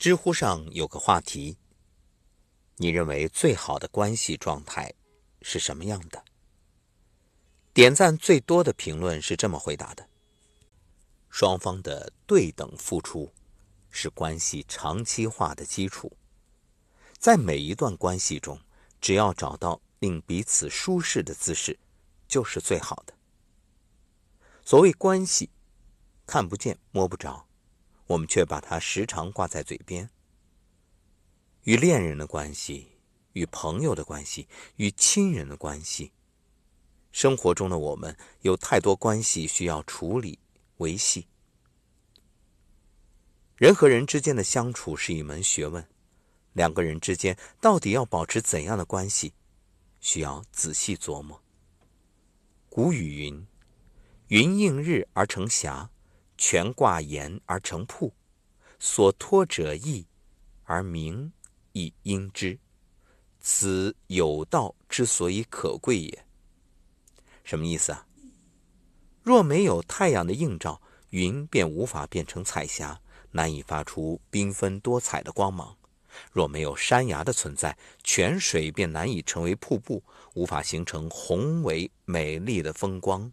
[0.00, 1.58] 知乎上有个话题：
[2.76, 4.94] 你认为最好的关系状态
[5.42, 6.24] 是什么样的？
[7.74, 10.08] 点赞最多的评论是这么回答的：
[11.28, 13.30] 双方的对等付出
[13.90, 16.16] 是关系长期化的基础。
[17.18, 18.58] 在每一段关系中，
[19.02, 21.78] 只要找到令彼此舒适的姿势，
[22.26, 23.12] 就是最好的。
[24.64, 25.50] 所谓关系，
[26.24, 27.49] 看不见摸不着。
[28.10, 30.10] 我们却把它时常挂在嘴边。
[31.62, 32.88] 与恋人的关系，
[33.34, 36.10] 与朋友的关系，与亲人的关系，
[37.12, 40.40] 生活中的我们有太多关系需要处理
[40.78, 41.28] 维系。
[43.54, 45.86] 人和人之间的相处是一门学问，
[46.52, 49.34] 两个人之间到底要保持怎样的关系，
[50.00, 51.40] 需要仔细琢磨。
[52.68, 53.46] 古语云
[54.28, 55.90] ：“云映日而成霞。”
[56.42, 58.10] 全挂岩而成瀑，
[58.78, 60.06] 所托者义，
[60.64, 61.30] 而名
[61.72, 62.58] 亦应之。
[63.38, 66.24] 此有道之所以可贵也。
[67.44, 68.06] 什么意思啊？
[69.22, 70.80] 若没有太阳的映照，
[71.10, 72.98] 云便无法变成彩霞，
[73.32, 75.76] 难以发出缤纷多彩的光芒；
[76.32, 80.02] 若没有山崖的存在，泉水便难以成为瀑布，
[80.32, 83.30] 无法形成宏伟美丽的风光。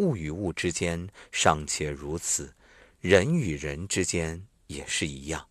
[0.00, 2.54] 物与物之间尚且如此，
[3.00, 5.46] 人与人之间也是一样。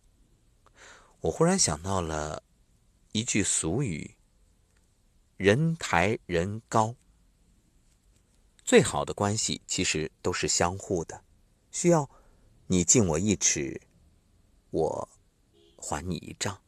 [1.20, 2.42] 我忽然想到了
[3.12, 4.16] 一句俗语
[5.38, 6.96] ：“人抬人高。”
[8.64, 11.22] 最好的关系其实都是相互的，
[11.70, 12.10] 需要
[12.66, 13.80] 你敬我一尺，
[14.70, 15.08] 我
[15.76, 16.60] 还你一丈。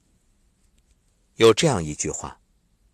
[1.35, 2.41] 有这样一句话，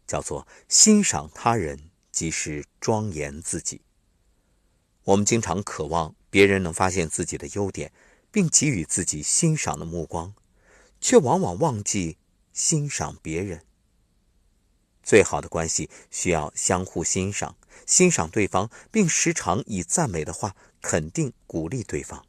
[0.07, 3.83] 叫做“欣赏他人即是庄严自己”。
[5.09, 7.93] 我们经常渴望别人能发现自己的优点，
[8.31, 10.35] 并给予自己欣赏的目光，
[11.01, 12.19] 却往往忘记
[12.53, 13.65] 欣赏别人。
[15.03, 17.57] 最好的关系需要相互欣赏，
[17.87, 22.27] 欣赏对方，并时常以赞美的话肯定鼓励对方，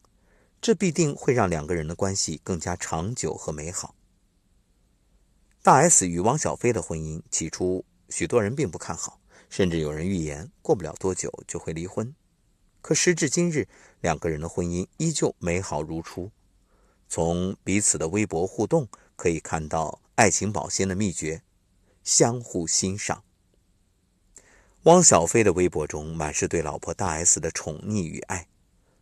[0.62, 3.94] 这必定会让两个人的关系更加长久和美好。
[5.62, 12.16] 大 S 与汪小菲的婚姻，起初许多人并不看好，甚至有人预言过不了多久就会离婚。
[12.82, 13.68] 可时至今日，
[14.02, 16.32] 两个人的婚姻依旧美好如初。
[17.08, 21.42] 从彼此的微博互动可以看到爱情保鲜的秘诀：
[22.04, 23.24] 相互欣赏。
[24.84, 28.48] 汪小菲的微博中满是对老婆大 S 的宠溺与爱。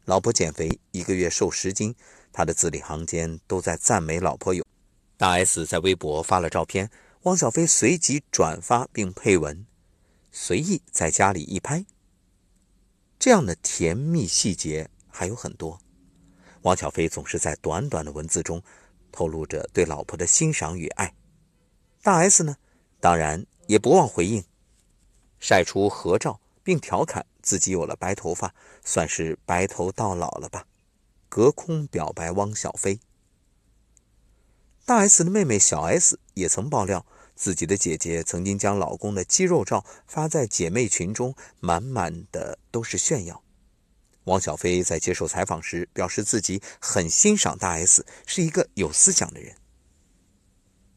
[0.06, 1.94] 老婆减肥一个月瘦十斤，
[2.32, 4.66] 他的字里行间都在赞美老婆有。
[5.18, 6.90] 大 S 在微博发了照片，
[7.24, 9.66] 汪小菲随即转发并配文，
[10.32, 11.86] 随意在家里一拍。
[13.20, 15.80] 这样的甜蜜细节还有很多，
[16.62, 18.62] 王小飞总是在短短的文字中
[19.12, 21.16] 透露着对老婆的欣赏与爱。
[22.04, 22.58] 大 S 呢，
[23.00, 24.44] 当然也不忘回应，
[25.40, 30.68] 晒出合照，并调侃自己有了白头发，算是白头到老了吧，
[31.28, 33.00] 隔空表白汪小菲。
[34.86, 37.06] 大 S 的妹妹小 S 也曾爆料。
[37.38, 43.44] 自己的姐姐曾经将老公的肌肉照发在姐妹群中，满满的都是炫耀。
[44.24, 49.56] 汪小菲在接受采访时表示，自己很欣赏大 S，是一个有思想的人。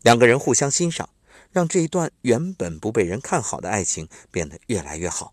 [0.02, 1.10] 两个人互相欣赏，
[1.52, 5.32] 让这一段原本不被人看好的爱情变得越来越好，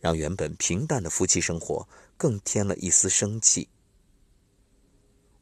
[0.00, 3.68] 让原本平淡的夫妻生活更添了一丝生气。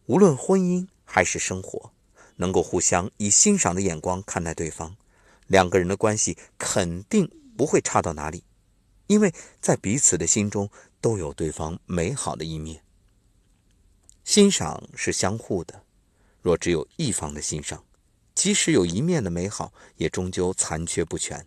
[0.06, 1.92] 无论婚姻还是生活。
[2.36, 4.96] 能够互相以欣赏的眼光看待对方，
[5.46, 8.44] 两个人的关系肯定不会差到哪里，
[9.06, 10.70] 因为在彼此的心中
[11.00, 12.82] 都有对方美好的一面。
[14.24, 15.84] 欣赏是相互的，
[16.42, 17.84] 若只有一方的欣赏，
[18.34, 21.46] 即使有一面的美好，也终究残缺不全。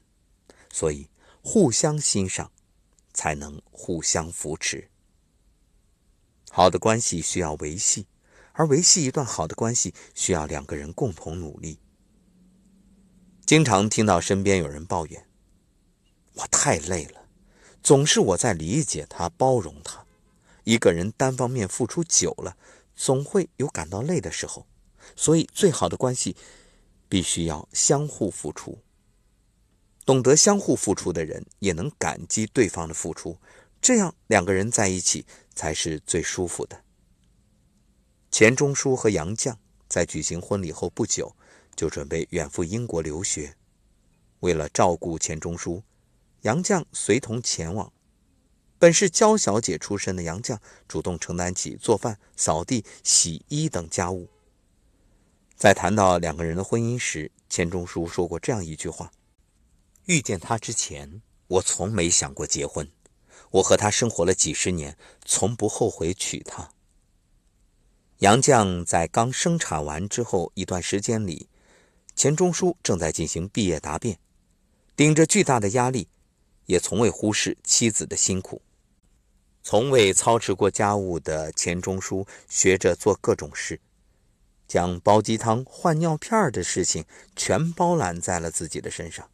[0.71, 1.09] 所以，
[1.41, 2.51] 互相欣赏，
[3.13, 4.89] 才能互相扶持。
[6.51, 8.07] 好的关系需要维系。
[8.59, 11.79] 而维系一段好的关系，需要两个人共同努力。
[13.45, 15.25] 经常听到身边有人抱怨
[16.35, 17.21] ：“我太累了，
[17.81, 20.05] 总是我在理解他、包容他。
[20.65, 22.57] 一个人单方面付出久了，
[22.97, 24.67] 总会有感到累的时候。
[25.15, 26.35] 所以，最好的关系
[27.07, 28.79] 必须要相互付出。
[30.05, 33.37] 懂得相互付出的人，也能感激对方的付出，
[33.79, 35.25] 这样两个人在一起
[35.55, 36.83] 才是最舒服的。”
[38.31, 39.55] 钱钟书和杨绛
[39.87, 41.35] 在举行婚礼后不久，
[41.75, 43.55] 就准备远赴英国留学。
[44.41, 45.83] 为了照顾钱钟书，
[46.41, 47.91] 杨绛随同前往。
[48.77, 54.29] 本是娇小姐出身的杨绛，主动承担起做饭、扫地、洗衣等家务，
[55.57, 59.11] 在谈到两个人的婚姻时，钱钟书说过这样一句话
[60.05, 62.89] ：“遇见他之前，我从没想过结婚。
[63.51, 66.71] 我和他生活了几十年，从不后悔娶她。”
[68.19, 71.47] 杨绛在刚生产完之后一段时间里，
[72.15, 74.19] 钱钟书正在进行毕业答辩，
[74.93, 76.09] 顶着巨大的压力，
[76.65, 78.61] 也从未忽视妻子的辛苦。
[79.63, 83.79] 从未操持过家务的钱钟书，学着做各种事。
[84.67, 87.05] 将煲鸡汤、换尿片的事情
[87.37, 89.29] 全包揽在了自己的身上。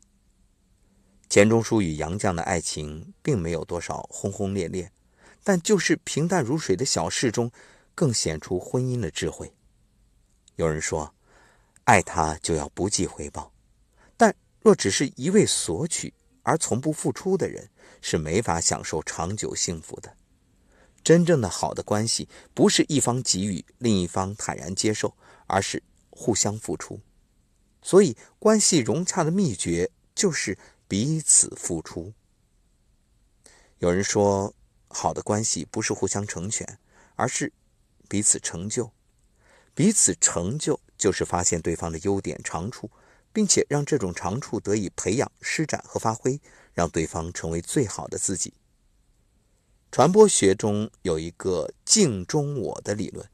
[1.28, 4.92] 钱钟书与杨绛的爱情并没有多少轰轰烈烈，
[5.44, 7.52] 但就是平淡如水的小事中，
[7.96, 9.52] 更显出婚姻的智慧。
[10.58, 11.16] 有人说，
[11.86, 13.52] 爱他就要不计回报，
[14.16, 16.14] 但若只是一味索取
[16.44, 17.72] 而从不付出的人，
[18.02, 20.16] 是没法享受长久幸福的。
[21.04, 25.16] 真正的好的关系，不是一方给予，另一方坦然接受。
[25.48, 27.00] 而是互相付出，
[27.84, 30.58] 所以关系融洽的秘诀就是
[30.88, 32.12] 彼此付出。
[33.78, 34.52] 有人说，
[34.88, 36.80] 好的关系不是互相成全，
[37.16, 37.54] 而是
[38.06, 38.92] 彼此成就。
[39.74, 42.90] 彼此成就就是发现对方的优点长处，
[43.34, 46.40] 并且让这种长处得以培养、施展和发挥，
[46.74, 48.54] 让对方成为最好的自己。
[49.92, 53.30] 传播学中有一个“镜中我”的理论。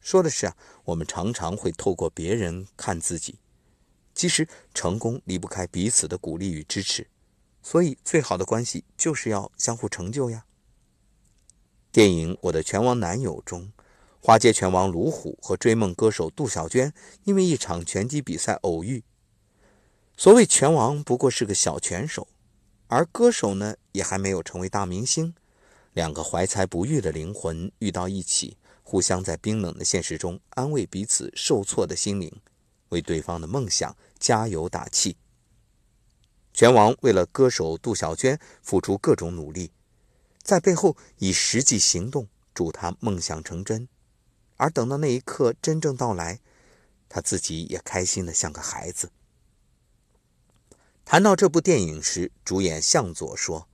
[0.00, 3.38] 说的是啊，我们常常会透过别人看自己。
[4.14, 7.06] 其实成功离不开彼此的鼓励与支持，
[7.62, 10.44] 所以最好的关系就是要相互成就呀。
[11.92, 13.72] 电影《我的拳王男友》中，
[14.20, 16.92] 花街拳王卢虎和追梦歌手杜小娟
[17.24, 19.02] 因为一场拳击比赛偶遇。
[20.16, 22.28] 所谓拳王不过是个小拳手，
[22.88, 25.34] 而歌手呢也还没有成为大明星，
[25.92, 28.56] 两个怀才不遇的灵魂遇到一起。
[28.82, 32.32] 互相在冰冷的现实中安慰彼此受挫的心灵，
[32.88, 35.18] 为对方的梦想加油打气。
[36.54, 39.70] 拳王为了歌手杜小娟付出各种努力，
[40.42, 43.86] 在背后以实际行动助她梦想成真。
[44.58, 46.40] 而等到那一刻真正到来，
[47.08, 49.10] 他自己也开心的像个孩子。
[51.04, 53.66] 谈到这部电影时，主演向佐说。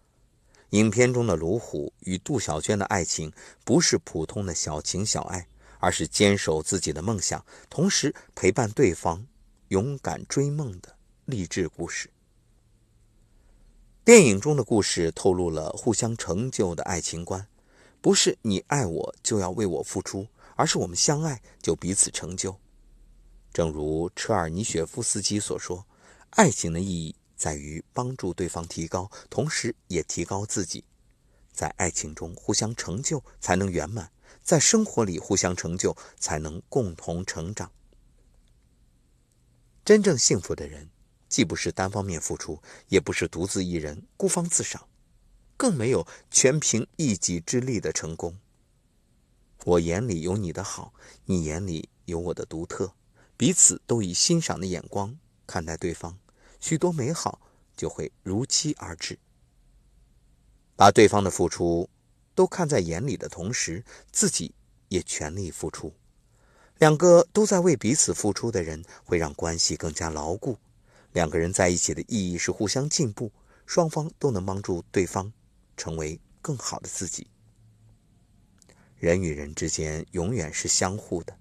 [0.71, 3.33] 影片中的卢虎与杜小娟的爱情
[3.65, 5.47] 不是普通的小情小爱，
[5.79, 9.27] 而是坚守自己的梦想，同时陪伴对方
[9.69, 12.11] 勇敢追梦的励志故事。
[14.05, 17.47] 电影中的故事透露了互相成就的爱情观，
[18.01, 22.59] 不是你爱我就要为我付出，而是我们相爱就彼此成就。
[23.53, 25.87] 正如车尔尼雪夫斯基所说，
[26.31, 27.15] 爱情的意义。
[27.37, 30.85] 在于帮助对方提高，同时也提高自己。
[31.53, 34.11] 在爱情中互相成就才能圆满，
[34.43, 37.71] 在生活里互相成就才能共同成长。
[39.85, 40.89] 真正幸福的人，
[41.29, 44.89] 既不是单方面付出，也不是独自一人孤芳自赏，
[45.57, 48.39] 更没有全凭一己之力的成功。
[49.65, 50.93] 我眼里有你的好，
[51.25, 52.93] 你眼里有我的独特，
[53.37, 56.19] 彼此都以欣赏的眼光看待对方。
[56.61, 57.41] 许多美好
[57.75, 59.19] 就会如期而至。
[60.77, 61.89] 把对方的付出
[62.35, 64.55] 都看在眼里的同时，自己
[64.89, 65.95] 也全力付出。
[66.79, 70.59] 两个都在为彼此付出的人，会让关系更加牢固。
[71.13, 73.33] 两个人在一起的意义是互相进步，
[73.65, 75.33] 双方都能帮助对方
[75.77, 77.29] 成为更好的自己。
[79.05, 81.39] 人与人之间永远是相互的。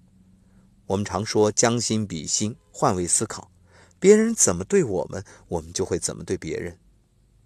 [0.84, 3.50] 我们常说将心比心，换位思考。
[3.98, 6.78] 别人怎么对我们，我们就会怎么对别人。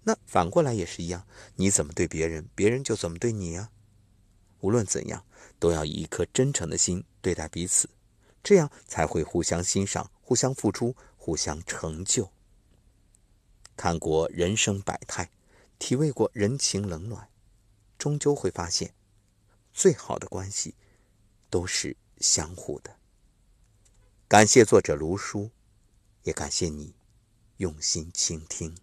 [0.03, 3.71] 那反过来也是一样，你怎么对别人，别人就怎么对你啊。
[4.59, 5.25] 无论怎样，
[5.57, 7.89] 都要以一颗真诚的心对待彼此，
[8.43, 12.29] 这样才会互相欣赏、互相付出、互相成就。
[13.77, 15.31] 看过人生百态，
[15.77, 17.29] 体味过人情冷暖，
[17.97, 18.93] 终究会发现，
[19.79, 20.75] 最好的关系
[21.49, 22.99] 都是相互的。
[24.27, 25.51] 感谢作者卢叔。
[26.23, 26.93] 也感谢你
[27.57, 28.77] 用心倾听。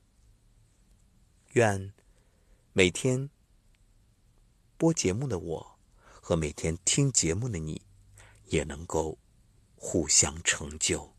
[1.52, 1.92] 愿
[2.72, 3.28] 每天
[4.78, 5.78] 播节目的我
[6.22, 7.82] 和每天听节目的你，
[8.46, 9.18] 也能够
[9.76, 11.15] 互相成就。